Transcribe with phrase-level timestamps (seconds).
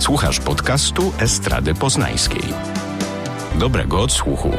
[0.00, 2.42] Słuchasz podcastu Estrady Poznańskiej.
[3.58, 4.50] Dobrego odsłuchu.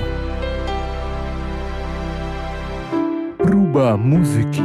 [3.37, 4.63] Próba muzyki.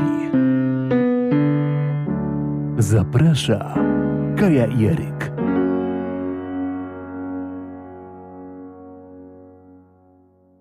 [2.78, 3.74] Zaprasza
[4.36, 5.35] Kaja Jeryk.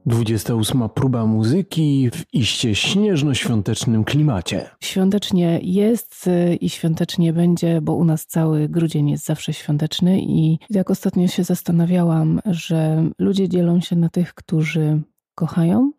[0.06, 0.90] 28.
[0.90, 4.70] próba muzyki w iście śnieżno-świątecznym klimacie.
[4.84, 10.60] Świątecznie jest y, i świątecznie będzie, bo u nas cały grudzień jest zawsze świąteczny i
[10.70, 15.02] jak ostatnio się zastanawiałam, że ludzie dzielą się na tych, którzy
[15.36, 15.92] kochają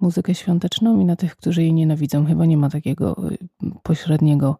[0.00, 2.26] muzykę świąteczną i na tych, którzy jej nienawidzą.
[2.26, 3.38] Chyba nie ma takiego y,
[3.82, 4.58] pośredniego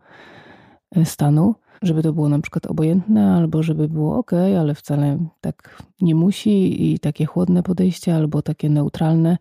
[0.97, 5.83] y, stanu żeby to było na przykład obojętne, albo żeby było ok, ale wcale tak
[6.01, 9.39] nie musi i takie chłodne podejście, albo takie neutralne.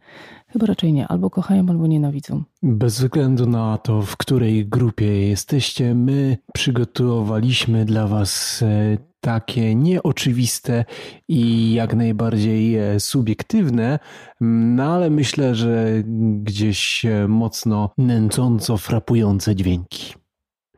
[0.48, 1.08] Chyba raczej nie.
[1.08, 2.44] Albo kochają, albo nienawidzą.
[2.64, 10.86] Bez względu na to, w której grupie jesteście, my przygotowaliśmy dla Was e, takie nieoczywiste
[11.28, 14.00] i jak najbardziej e, subiektywne,
[14.42, 16.04] no ale myślę, że
[16.44, 20.25] gdzieś e, mocno nęcąco frapujące dźwięki.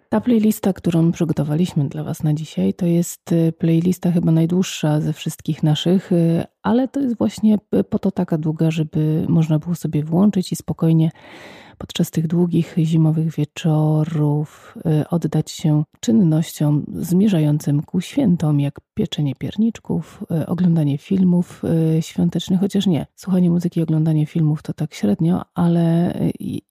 [0.10, 5.14] Ta playlista, którą przygotowaliśmy dla Was na dzisiaj, to jest y, playlista chyba najdłuższa ze
[5.14, 7.58] wszystkich naszych, y, ale to jest właśnie
[7.90, 11.12] po to taka długa, żeby można było sobie włączyć i spokojnie
[11.78, 20.24] podczas tych długich zimowych wieczorów y, oddać się czynnościom zmierzającym ku świętom, jak pieczenie pierniczków,
[20.42, 21.64] y, oglądanie filmów
[21.98, 26.14] y, świątecznych, chociaż nie, słuchanie muzyki, oglądanie filmów to tak średnio, ale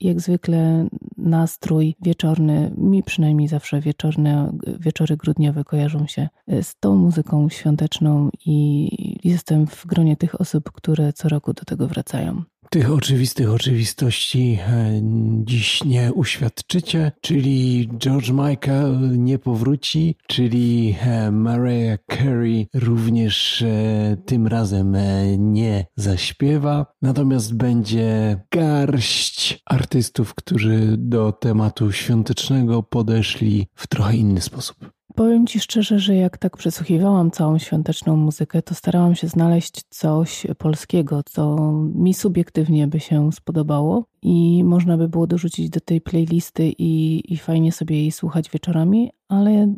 [0.00, 6.28] jak zwykle nastrój wieczorny, mi przynajmniej zawsze wieczorne, wieczory grudniowe kojarzą się
[6.62, 8.88] z tą muzyką świąteczną i
[9.28, 12.42] jestem w gronie tych osób, które co roku do tego wracają.
[12.70, 15.00] Tych oczywistych oczywistości e,
[15.44, 24.46] dziś nie uświadczycie, czyli George Michael nie powróci, czyli e, Mariah Carey również e, tym
[24.46, 24.96] razem
[25.38, 34.95] nie zaśpiewa, natomiast będzie garść artystów, którzy do tematu świątecznego podeszli w trochę inny sposób.
[35.16, 40.46] Powiem Ci szczerze, że jak tak przesłuchiwałam całą świąteczną muzykę, to starałam się znaleźć coś
[40.58, 46.72] polskiego, co mi subiektywnie by się spodobało i można by było dorzucić do tej playlisty
[46.78, 49.74] i, i fajnie sobie jej słuchać wieczorami, ale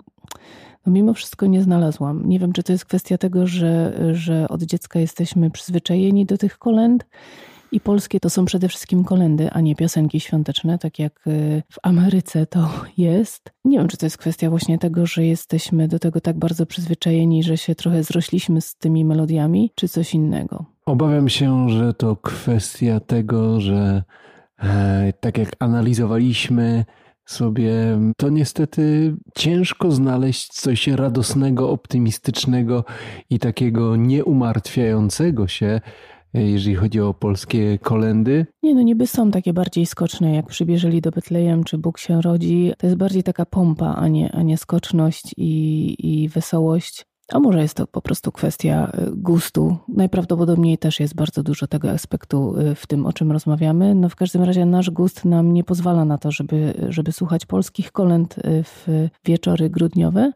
[0.87, 2.29] no mimo wszystko nie znalazłam.
[2.29, 6.59] Nie wiem, czy to jest kwestia tego, że, że od dziecka jesteśmy przyzwyczajeni do tych
[6.59, 7.07] kolęd,
[7.73, 11.77] i polskie to są przede wszystkim kolendy, a nie piosenki świąteczne, tak jak y, w
[11.83, 13.53] Ameryce to jest.
[13.65, 17.43] Nie wiem, czy to jest kwestia właśnie tego, że jesteśmy do tego tak bardzo przyzwyczajeni,
[17.43, 20.65] że się trochę zrośliśmy z tymi melodiami, czy coś innego.
[20.87, 24.03] Obawiam się, że to kwestia tego, że
[24.59, 26.85] e, tak jak analizowaliśmy,
[27.31, 27.73] sobie,
[28.17, 32.85] to niestety ciężko znaleźć coś radosnego, optymistycznego
[33.31, 35.81] i takiego nieumartwiającego się
[36.35, 38.47] jeżeli chodzi o polskie kolendy?
[38.63, 42.73] Nie, no niby są takie bardziej skoczne, jak przybierzeli do Betlejem, czy Bóg się rodzi.
[42.79, 47.05] To jest bardziej taka pompa, a nie, a nie skoczność i, i wesołość.
[47.33, 49.77] A może jest to po prostu kwestia y, gustu.
[49.89, 53.95] Najprawdopodobniej też jest bardzo dużo tego aspektu y, w tym, o czym rozmawiamy.
[53.95, 57.93] No w każdym razie nasz gust nam nie pozwala na to, żeby, żeby słuchać polskich
[57.93, 60.33] kolęd y, w wieczory grudniowe.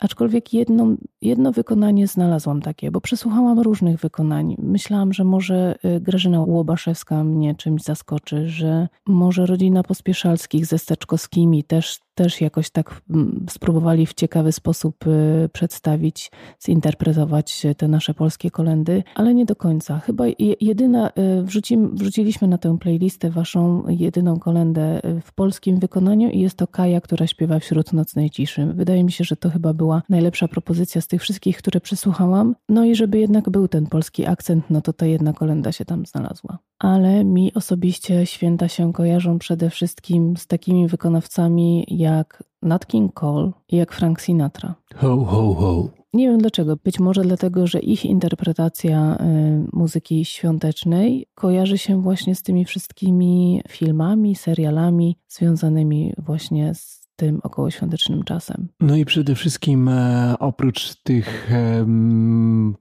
[0.00, 4.56] Aczkolwiek jedno, jedno wykonanie znalazłam takie, bo przesłuchałam różnych wykonań.
[4.58, 11.64] Myślałam, że może y, Grażyna Łobaszewska mnie czymś zaskoczy, że może rodzina Pospieszalskich ze Steczkowskimi
[11.64, 16.30] też też jakoś tak mm, spróbowali w ciekawy sposób y, przedstawić,
[16.66, 19.98] zinterpretować te nasze polskie kolendy, ale nie do końca.
[19.98, 20.24] Chyba
[20.60, 26.40] jedyna, y, wrzuci, wrzuciliśmy na tę playlistę waszą jedyną kolendę y, w polskim wykonaniu i
[26.40, 28.66] jest to Kaja, która śpiewa wśród nocnej ciszy.
[28.66, 32.54] Wydaje mi się, że to chyba była najlepsza propozycja z tych wszystkich, które przesłuchałam.
[32.68, 36.06] No i żeby jednak był ten polski akcent, no to ta jedna kolenda się tam
[36.06, 36.58] znalazła.
[36.78, 43.50] Ale mi osobiście święta się kojarzą przede wszystkim z takimi wykonawcami jak Nat King Cole
[43.68, 44.74] i jak Frank Sinatra.
[44.96, 45.88] Ho, ho, ho.
[46.12, 46.76] Nie wiem dlaczego.
[46.84, 53.62] Być może dlatego, że ich interpretacja y, muzyki świątecznej kojarzy się właśnie z tymi wszystkimi
[53.68, 58.68] filmami, serialami związanymi właśnie z tym okołoświątecznym czasem.
[58.80, 61.50] No i przede wszystkim e, oprócz tych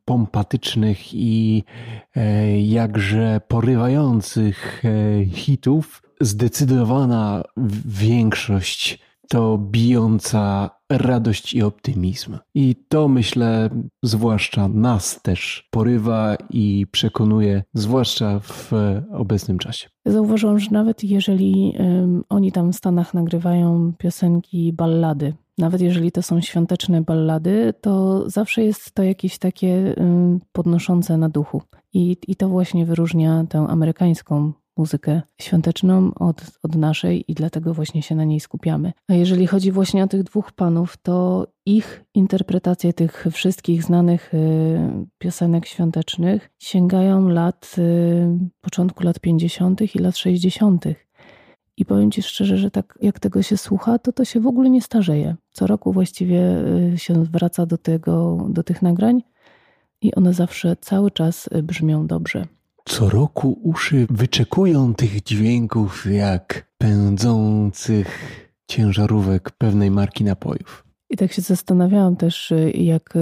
[0.05, 1.63] pompatycznych i
[2.15, 7.43] e, jakże porywających e, hitów, zdecydowana
[7.85, 8.99] większość
[9.29, 12.37] to bijąca radość i optymizm.
[12.55, 13.69] I to myślę,
[14.03, 18.71] zwłaszcza nas też porywa i przekonuje, zwłaszcza w
[19.13, 19.89] obecnym czasie.
[20.05, 26.21] Zauważyłam, że nawet jeżeli um, oni tam w Stanach nagrywają piosenki, ballady, nawet jeżeli to
[26.21, 29.95] są świąteczne ballady, to zawsze jest to jakieś takie
[30.51, 31.61] podnoszące na duchu.
[31.93, 38.01] I, i to właśnie wyróżnia tę amerykańską muzykę świąteczną od, od naszej i dlatego właśnie
[38.01, 38.93] się na niej skupiamy.
[39.07, 44.37] A jeżeli chodzi właśnie o tych dwóch panów, to ich interpretacje tych wszystkich znanych y,
[45.17, 48.27] piosenek świątecznych sięgają lat, y,
[48.61, 49.95] początku lat 50.
[49.95, 50.85] i lat 60.
[51.77, 54.69] I powiem Ci szczerze, że tak jak tego się słucha, to to się w ogóle
[54.69, 55.35] nie starzeje.
[55.51, 56.41] Co roku właściwie
[56.93, 59.21] y, się wraca do, tego, do tych nagrań
[60.01, 62.45] i one zawsze cały czas brzmią dobrze.
[62.85, 68.07] Co roku uszy wyczekują tych dźwięków jak pędzących
[68.67, 70.85] ciężarówek pewnej marki napojów.
[71.09, 73.13] I tak się zastanawiałam też, jak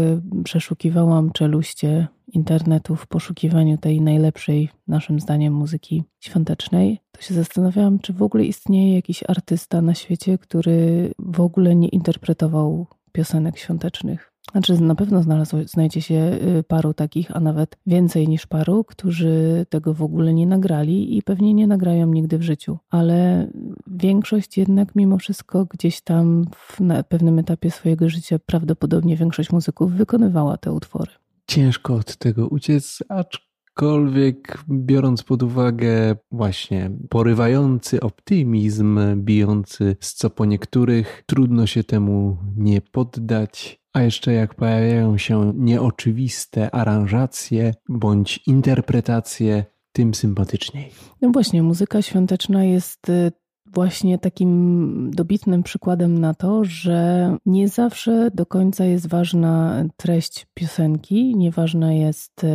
[0.44, 8.13] przeszukiwałam czeluście internetu w poszukiwaniu tej najlepszej, naszym zdaniem, muzyki świątecznej, to się zastanawiałam, czy
[8.13, 14.29] w ogóle istnieje jakiś artysta na świecie, który w ogóle nie interpretował piosenek świątecznych.
[14.51, 19.66] Znaczy, na pewno znalazło, znajdzie się y, paru takich, a nawet więcej niż paru, którzy
[19.69, 22.78] tego w ogóle nie nagrali i pewnie nie nagrają nigdy w życiu.
[22.90, 23.48] Ale
[23.88, 29.92] większość jednak, mimo wszystko, gdzieś tam w, na pewnym etapie swojego życia, prawdopodobnie większość muzyków
[29.92, 31.12] wykonywała te utwory.
[31.48, 40.45] Ciężko od tego uciec, aczkolwiek biorąc pod uwagę właśnie porywający optymizm, bijący z co po
[40.45, 49.65] niektórych, trudno się temu nie poddać a jeszcze jak pojawiają się nieoczywiste aranżacje bądź interpretacje,
[49.91, 50.91] tym sympatyczniej.
[51.21, 53.31] No właśnie, muzyka świąteczna jest y,
[53.74, 61.35] właśnie takim dobitnym przykładem na to, że nie zawsze do końca jest ważna treść piosenki,
[61.35, 62.45] nieważna jest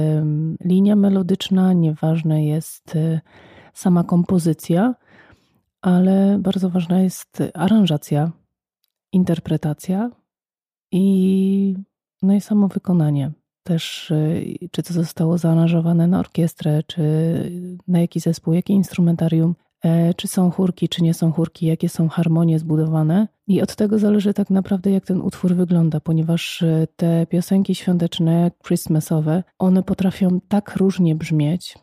[0.65, 3.21] linia melodyczna, nieważna jest y,
[3.75, 4.95] sama kompozycja,
[5.83, 8.33] ale bardzo ważna jest aranżacja,
[9.13, 10.11] interpretacja,
[10.95, 11.75] i,
[12.23, 13.33] no i samo wykonanie.
[13.63, 17.03] Też, y, czy to zostało zaaranżowane na orkiestrę, czy
[17.89, 19.55] na jaki zespół, jakie instrumentarium,
[19.85, 23.29] e, czy są chórki, czy nie są chórki, jakie są harmonie zbudowane.
[23.47, 28.51] I od tego zależy tak naprawdę, jak ten utwór wygląda, ponieważ y, te piosenki świąteczne,
[28.67, 31.79] Christmasowe, one potrafią tak różnie brzmieć,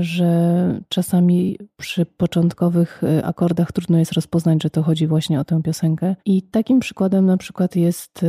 [0.00, 5.62] że czasami przy początkowych e, akordach trudno jest rozpoznać, że to chodzi właśnie o tę
[5.62, 6.16] piosenkę.
[6.24, 8.20] I takim przykładem na przykład jest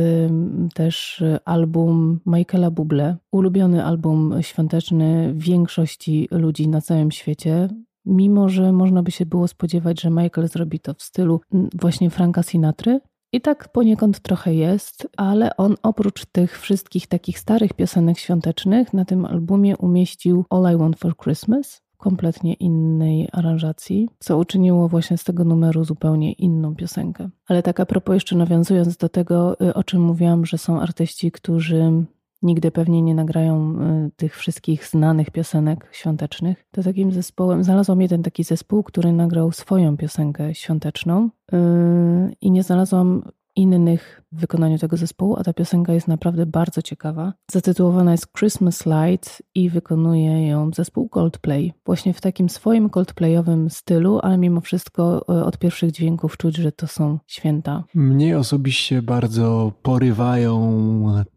[0.74, 7.68] też album Michaela Bublé, ulubiony album świąteczny większości ludzi na całym świecie.
[8.06, 11.40] Mimo, że można by się było spodziewać, że Michael zrobi to w stylu
[11.74, 13.00] właśnie Franka Sinatry,
[13.34, 19.04] i tak poniekąd trochę jest, ale on oprócz tych wszystkich takich starych piosenek świątecznych na
[19.04, 25.18] tym albumie umieścił All I Want for Christmas w kompletnie innej aranżacji, co uczyniło właśnie
[25.18, 27.28] z tego numeru zupełnie inną piosenkę.
[27.48, 31.30] Ale tak a propos jeszcze nawiązując do tego, y, o czym mówiłam, że są artyści,
[31.30, 32.04] którzy
[32.44, 33.76] nigdy pewnie nie nagrają
[34.06, 39.52] y, tych wszystkich znanych piosenek świątecznych, to takim zespołem znalazłam jeden taki zespół, który nagrał
[39.52, 41.56] swoją piosenkę świąteczną y,
[42.40, 43.22] i nie znalazłam
[43.56, 47.32] innych w wykonaniu tego zespołu, a ta piosenka jest naprawdę bardzo ciekawa.
[47.50, 51.72] Zatytułowana jest Christmas Light i wykonuje ją zespół Coldplay.
[51.86, 56.72] Właśnie w takim swoim Coldplayowym stylu, ale mimo wszystko e, od pierwszych dźwięków czuć, że
[56.72, 57.84] to są święta.
[57.94, 60.54] Mnie osobiście bardzo porywają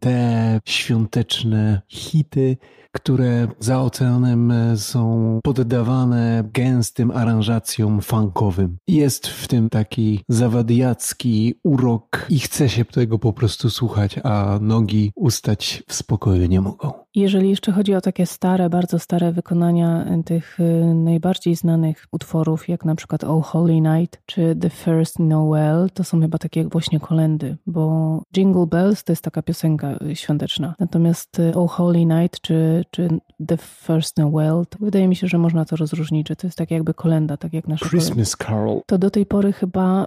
[0.00, 2.56] te świąteczne hity,
[2.92, 8.78] które za oceanem są poddawane gęstym aranżacjom funkowym.
[8.88, 15.12] Jest w tym taki zawadiacki urok i chce się tego po prostu słuchać, a nogi
[15.14, 16.92] ustać w spokoju nie mogą.
[17.14, 22.84] Jeżeli jeszcze chodzi o takie stare, bardzo stare wykonania tych y, najbardziej znanych utworów, jak
[22.84, 27.56] na przykład Oh Holy Night czy The First Noel, to są chyba takie właśnie kolendy,
[27.66, 30.74] bo Jingle Bells to jest taka piosenka świąteczna.
[30.78, 33.08] Natomiast Oh Holy Night czy, czy
[33.46, 36.70] The First Noel, to wydaje mi się, że można to rozróżnić, że to jest tak
[36.70, 38.80] jakby kolenda, tak jak nasz Christmas Carol.
[38.86, 40.06] To do tej pory chyba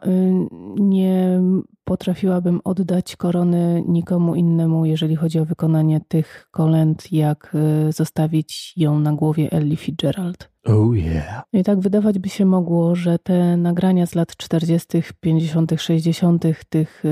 [0.80, 1.42] nie
[1.84, 7.56] potrafiłabym oddać korony nikomu innemu, jeżeli chodzi o wykonanie tych kolęd, jak
[7.90, 10.51] y, zostawić ją na głowie Ellie Fitzgerald.
[10.66, 11.44] Oh yeah.
[11.54, 14.88] I tak wydawać by się mogło, że te nagrania z lat 40.,
[15.20, 17.04] 50., 60., tych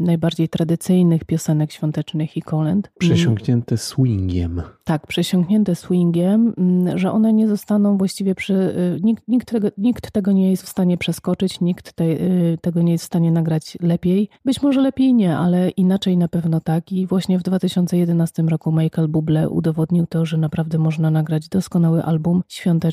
[0.00, 2.86] najbardziej tradycyjnych piosenek świątecznych i kolęd.
[2.86, 4.62] Mm, przesiąknięte swingiem.
[4.84, 8.54] Tak, przesiąknięte swingiem, mm, że one nie zostaną właściwie przy.
[8.54, 12.82] Y, nikt, nikt, tego, nikt tego nie jest w stanie przeskoczyć, nikt te, y, tego
[12.82, 14.28] nie jest w stanie nagrać lepiej.
[14.44, 16.92] Być może lepiej nie, ale inaczej na pewno tak.
[16.92, 22.42] I właśnie w 2011 roku Michael Bublé udowodnił to, że naprawdę można nagrać doskonały album
[22.48, 22.91] świąteczny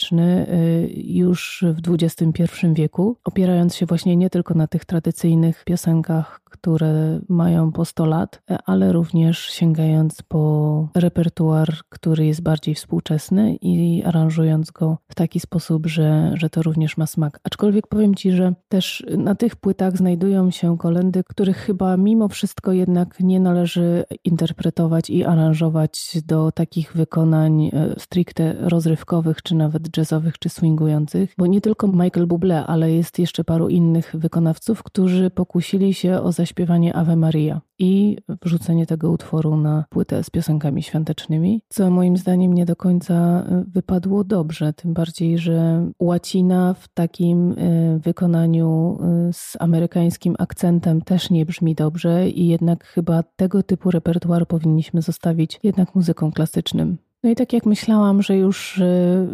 [0.50, 7.20] Y, już w XXI wieku, opierając się właśnie nie tylko na tych tradycyjnych piosenkach, które
[7.29, 14.72] mają po 100 lat, ale również sięgając po repertuar, który jest bardziej współczesny i aranżując
[14.72, 17.39] go w taki sposób, że, że to również ma smak.
[17.44, 22.72] Aczkolwiek powiem Ci, że też na tych płytach znajdują się kolendy, których chyba mimo wszystko
[22.72, 30.39] jednak nie należy interpretować i aranżować do takich wykonań e, stricte rozrywkowych, czy nawet jazzowych,
[30.39, 35.94] czy swingujących, bo nie tylko Michael Bublé, ale jest jeszcze paru innych wykonawców, którzy pokusili
[35.94, 41.91] się o zaśpiewanie Ave Maria i wrzucenie tego utworu na płytę z piosenkami świątecznymi, co
[41.91, 48.00] moim zdaniem nie do końca e, wypadło dobrze, tym bardziej, że łacina w takim e,
[48.00, 54.48] wykonaniu e, z amerykańskim akcentem też nie brzmi dobrze i jednak chyba tego typu repertuar
[54.48, 56.98] powinniśmy zostawić jednak muzyką klasycznym.
[57.24, 59.28] No i tak jak myślałam, że już y,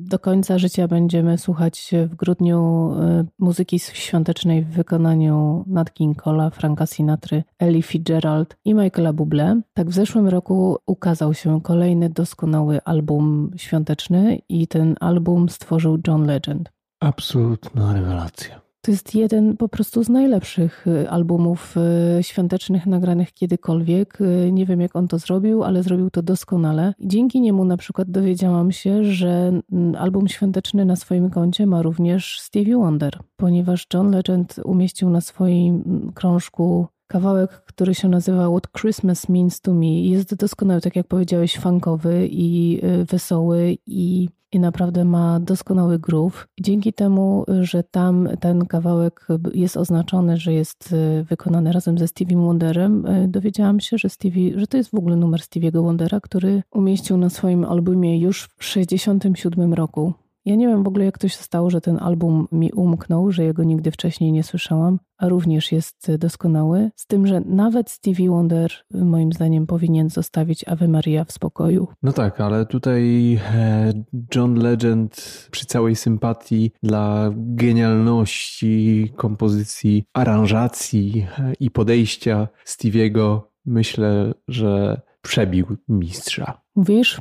[0.00, 2.90] do końca życia będziemy słuchać w grudniu
[3.20, 9.88] y, muzyki świątecznej w wykonaniu Nat King Franka Sinatry, Ellie Fitzgerald i Michaela Bublé, tak
[9.88, 16.72] w zeszłym roku ukazał się kolejny doskonały album świąteczny i ten album stworzył John Legend.
[17.00, 18.67] Absolutna rewelacja.
[18.88, 21.74] To jest jeden po prostu z najlepszych y, albumów
[22.18, 24.20] y, świątecznych nagranych kiedykolwiek.
[24.20, 26.94] Y, nie wiem, jak on to zrobił, ale zrobił to doskonale.
[27.00, 29.60] Dzięki niemu na przykład dowiedziałam się, że
[29.98, 35.82] album świąteczny na swoim koncie ma również Stevie Wonder, ponieważ John Legend umieścił na swoim
[36.14, 40.00] krążku kawałek, który się nazywa What Christmas Means to Me.
[40.00, 46.46] Jest doskonały, tak jak powiedziałeś, funkowy i wesoły i i naprawdę ma doskonały groove.
[46.60, 52.36] Dzięki temu, że tam ten kawałek jest oznaczony, że jest e, wykonany razem ze Stevie
[52.36, 56.62] Wonderem, e, dowiedziałam się, że, Stevie, że to jest w ogóle numer Stevie'ego Wondera, który
[56.70, 60.14] umieścił na swoim albumie już w 1967 roku.
[60.48, 63.44] Ja nie wiem w ogóle, jak to się stało, że ten album mi umknął, że
[63.44, 66.90] jego nigdy wcześniej nie słyszałam, a również jest doskonały.
[66.96, 71.88] Z tym, że nawet Stevie Wonder, moim zdaniem, powinien zostawić Ave Maria w spokoju.
[72.02, 73.92] No tak, ale tutaj e,
[74.34, 85.00] John Legend, przy całej sympatii dla genialności kompozycji, aranżacji e, i podejścia Stevie'ego, myślę, że
[85.22, 86.60] przebił mistrza.
[86.78, 87.20] Mówisz?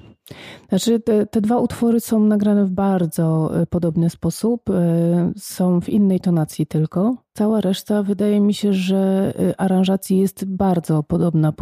[0.69, 5.89] Znaczy, te, te, dwa utwory są nagrane w bardzo e, podobny sposób, e, są w
[5.89, 7.15] innej tonacji tylko.
[7.33, 11.53] Cała reszta wydaje mi się, że e, aranżacji jest bardzo podobna.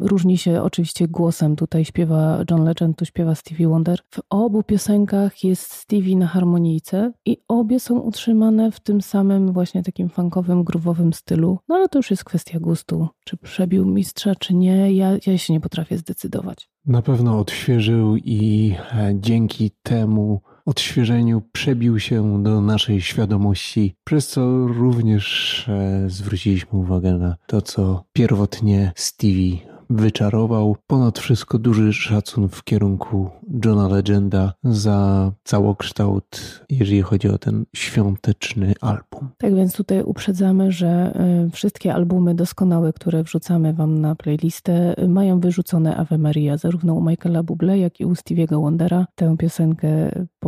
[0.00, 1.56] Różni się oczywiście głosem.
[1.56, 4.00] Tutaj śpiewa John Legend, tu śpiewa Stevie Wonder.
[4.10, 9.82] W obu piosenkach jest Stevie na harmonijce i obie są utrzymane w tym samym właśnie
[9.82, 11.58] takim funkowym, growowym stylu.
[11.68, 13.08] No ale to już jest kwestia gustu.
[13.24, 16.75] Czy przebił mistrza, czy nie, ja, ja się nie potrafię zdecydować.
[16.86, 24.66] Na pewno odświeżył i e, dzięki temu odświeżeniu przebił się do naszej świadomości, przez co
[24.66, 30.76] również e, zwróciliśmy uwagę na to, co pierwotnie Stevie wyczarował.
[30.86, 33.30] Ponad wszystko duży szacun w kierunku
[33.64, 39.28] Johna Legenda za całokształt, jeżeli chodzi o ten świąteczny album.
[39.38, 45.40] Tak więc tutaj uprzedzamy, że y, wszystkie albumy doskonałe, które wrzucamy Wam na playlistę, mają
[45.40, 49.06] wyrzucone Ave Maria, zarówno u Michaela Bublé, jak i u Stevie'ego Wondera.
[49.14, 49.88] Tę piosenkę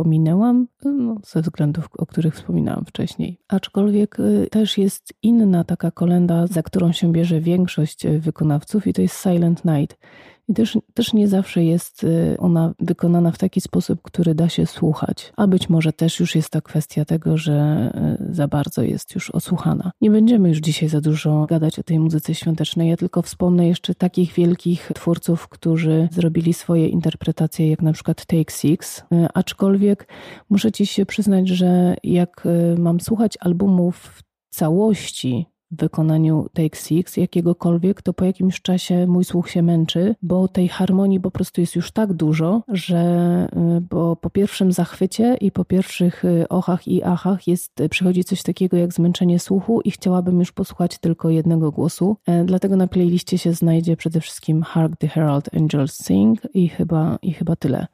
[0.03, 3.37] pominęłam no, ze względów, o których wspominałam wcześniej.
[3.47, 8.93] Aczkolwiek y, też jest inna taka kolenda, za którą się bierze większość y, wykonawców i
[8.93, 9.97] to jest Silent Night.
[10.49, 14.65] I też, też nie zawsze jest y, ona wykonana w taki sposób, który da się
[14.65, 15.33] słuchać.
[15.37, 17.89] A być może też już jest to kwestia tego, że
[18.29, 19.91] y, za bardzo jest już osłuchana.
[20.01, 22.89] Nie będziemy już dzisiaj za dużo gadać o tej muzyce świątecznej.
[22.89, 28.51] Ja tylko wspomnę jeszcze takich wielkich twórców, którzy zrobili swoje interpretacje, jak na przykład Take
[28.51, 28.99] Six.
[28.99, 29.03] Y,
[29.33, 30.07] aczkolwiek
[30.49, 34.23] muszę ci się przyznać, że jak mam słuchać albumów w
[34.55, 40.47] całości, w wykonaniu Take Six, jakiegokolwiek, to po jakimś czasie mój słuch się męczy, bo
[40.47, 43.47] tej harmonii po prostu jest już tak dużo, że
[43.77, 48.43] y, bo po pierwszym zachwycie i po pierwszych y, ochach i achach jest, przychodzi coś
[48.43, 52.17] takiego jak zmęczenie słuchu i chciałabym już posłuchać tylko jednego głosu.
[52.25, 57.17] E, dlatego na playliście się znajdzie przede wszystkim Hark the Herald Angels Sing i chyba,
[57.21, 57.87] i chyba tyle.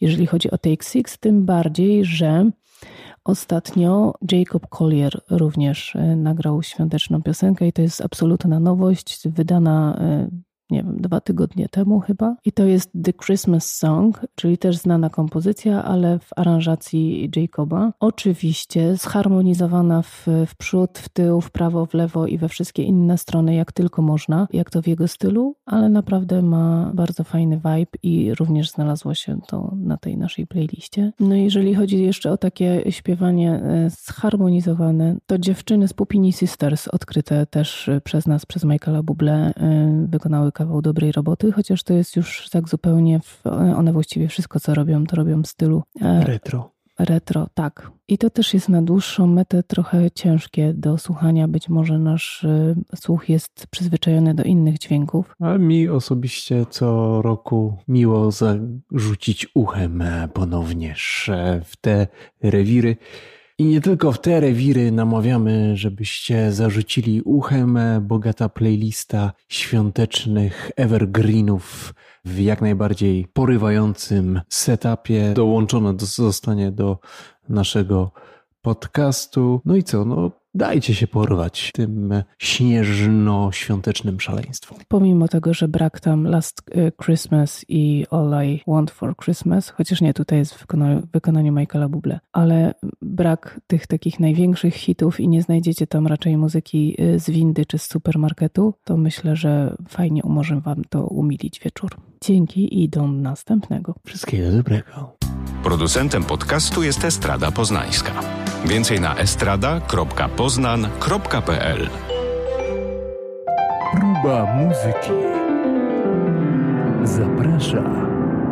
[0.00, 2.50] Jeżeli chodzi o Take Six, tym bardziej, że
[3.30, 10.28] Ostatnio Jacob Collier również e, nagrał świąteczną piosenkę i to jest absolutna nowość, wydana e,
[10.70, 12.36] nie wiem, dwa tygodnie temu chyba.
[12.44, 17.92] I to jest The Christmas Song, czyli też znana kompozycja, ale w aranżacji Jacoba.
[18.00, 23.18] Oczywiście zharmonizowana w, w przód, w tył, w prawo, w lewo i we wszystkie inne
[23.18, 27.98] strony, jak tylko można, jak to w jego stylu, ale naprawdę ma bardzo fajny vibe
[28.02, 31.12] i również znalazło się to na tej naszej playliście.
[31.20, 37.46] No jeżeli chodzi jeszcze o takie śpiewanie e, zharmonizowane, to dziewczyny z Pupini Sisters, odkryte
[37.46, 42.48] też przez nas, przez Michaela Bublé, e, wykonały kawał dobrej roboty, chociaż to jest już
[42.50, 46.70] tak zupełnie, w, one właściwie wszystko co robią, to robią w stylu e, retro.
[46.98, 47.90] Retro, tak.
[48.08, 51.48] I to też jest na dłuższą metę trochę ciężkie do słuchania.
[51.48, 55.34] Być może nasz y, słuch jest przyzwyczajony do innych dźwięków.
[55.40, 60.02] A mi osobiście co roku miło zarzucić uchem
[60.34, 61.30] ponownież
[61.64, 62.06] w te
[62.42, 62.96] rewiry.
[63.60, 72.38] I nie tylko w te rewiry namawiamy, żebyście zarzucili uchem bogata playlista świątecznych evergreenów w
[72.38, 75.32] jak najbardziej porywającym setupie.
[75.34, 76.98] Dołączone zostanie do
[77.48, 78.12] naszego
[78.62, 79.60] podcastu.
[79.64, 80.04] No i co?
[80.04, 84.78] No, dajcie się porwać tym śnieżno-świątecznym szaleństwom.
[84.88, 90.00] Pomimo tego, że brak tam Last y, Christmas i All I Want for Christmas, chociaż
[90.00, 95.28] nie, tutaj jest w wykonaniu, wykonaniu Michaela Bublé, ale brak tych takich największych hitów i
[95.28, 100.22] nie znajdziecie tam raczej muzyki y, z windy czy z supermarketu, to myślę, że fajnie
[100.22, 101.90] umoże wam to umilić wieczór.
[102.24, 103.94] Dzięki i do następnego.
[104.06, 105.29] Wszystkiego dobrego.
[105.62, 108.12] Producentem podcastu jest Estrada Poznańska.
[108.64, 111.88] Więcej na estrada.poznan.pl
[113.92, 115.10] Próba muzyki.
[117.04, 117.82] Zaprasza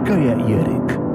[0.07, 1.08] Kaja Jeryk.